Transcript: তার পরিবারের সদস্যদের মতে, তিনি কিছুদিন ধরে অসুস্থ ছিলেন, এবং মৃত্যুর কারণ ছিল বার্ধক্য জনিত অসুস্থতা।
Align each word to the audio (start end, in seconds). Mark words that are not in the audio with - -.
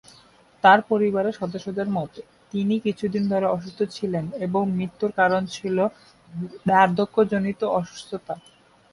তার 0.63 0.79
পরিবারের 0.89 1.37
সদস্যদের 1.41 1.87
মতে, 1.89 2.21
তিনি 2.53 2.75
কিছুদিন 2.79 3.23
ধরে 3.29 3.47
অসুস্থ 3.47 3.79
ছিলেন, 3.95 4.25
এবং 4.45 4.61
মৃত্যুর 4.77 5.11
কারণ 5.11 5.41
ছিল 5.55 5.77
বার্ধক্য 6.69 7.15
জনিত 7.31 7.61
অসুস্থতা। 7.79 8.35